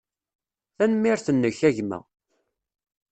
Tanemmirt-nnek, 0.75 1.59
a 1.67 1.71
gma. 1.77 1.99